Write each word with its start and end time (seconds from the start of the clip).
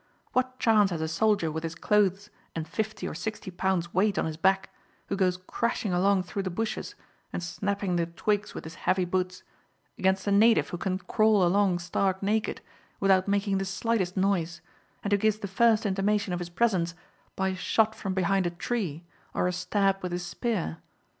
What 0.33 0.57
chance 0.57 0.89
has 0.89 0.99
a 0.99 1.07
soldier 1.07 1.51
with 1.51 1.61
his 1.61 1.75
clothes 1.75 2.31
and 2.55 2.67
fifty 2.67 3.07
or 3.07 3.13
sixty 3.13 3.51
pounds 3.51 3.93
weight 3.93 4.17
on 4.17 4.25
his 4.25 4.35
back, 4.35 4.73
who 5.09 5.15
goes 5.15 5.37
crashing 5.37 5.93
along 5.93 6.23
through 6.23 6.41
the 6.41 6.49
bushes 6.49 6.95
and 7.31 7.43
snapping 7.43 7.97
the 7.97 8.07
twigs 8.07 8.55
with 8.55 8.63
his 8.63 8.73
heavy 8.89 9.05
boots, 9.05 9.43
against 9.99 10.25
a 10.25 10.31
native 10.31 10.69
who 10.69 10.79
can 10.79 10.97
crawl 10.97 11.45
along 11.45 11.77
stark 11.77 12.23
naked 12.23 12.61
without 12.99 13.27
making 13.27 13.59
the 13.59 13.65
slightest 13.65 14.17
noise, 14.17 14.59
and 15.03 15.13
who 15.13 15.19
gives 15.19 15.37
the 15.37 15.47
first 15.47 15.85
intimation 15.85 16.33
of 16.33 16.39
his 16.39 16.49
presence 16.49 16.95
by 17.35 17.49
a 17.49 17.55
shot 17.55 17.93
from 17.93 18.15
behind 18.15 18.47
a 18.47 18.49
tree, 18.49 19.03
or 19.35 19.47
a 19.47 19.53
stab 19.53 20.01
with 20.01 20.11
his 20.11 20.25
spear? 20.25 20.79